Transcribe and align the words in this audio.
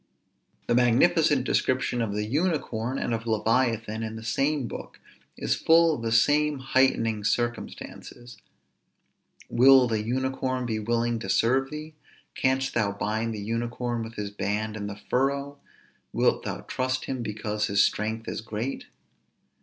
_The 0.65 0.73
magnificent 0.73 1.43
description 1.43 2.01
of 2.01 2.15
the 2.15 2.25
unicorn 2.25 2.97
and 2.97 3.13
of 3.13 3.27
leviathan, 3.27 4.01
in 4.01 4.15
the 4.15 4.23
same 4.23 4.67
book, 4.67 4.99
is 5.37 5.53
full 5.55 5.93
of 5.93 6.01
the 6.01 6.11
same 6.11 6.57
heightening 6.57 7.23
circumstances: 7.23 8.39
_Will 9.53 9.87
the 9.87 10.01
unicorn 10.01 10.65
be 10.65 10.79
willing 10.79 11.19
to 11.19 11.29
serve 11.29 11.69
thee? 11.69 11.93
canst 12.33 12.73
thou 12.73 12.91
bind 12.91 13.35
the 13.35 13.41
unicorn 13.41 14.01
with 14.01 14.15
his 14.15 14.31
band 14.31 14.75
in 14.75 14.87
the 14.87 14.95
furrow? 14.95 15.59
wilt 16.11 16.45
thou 16.45 16.61
trust 16.61 17.05
him 17.05 17.21
because 17.21 17.67
his 17.67 17.83
strength 17.83 18.27
is 18.27 18.41
great? 18.41 18.87